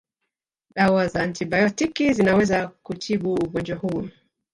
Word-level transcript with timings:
Dawa 0.75 1.07
za 1.07 1.23
antibiotiki 1.23 2.13
zinaweza 2.13 2.67
kutibu 2.67 3.33
ugonjwa 3.33 3.77
huu 3.77 4.09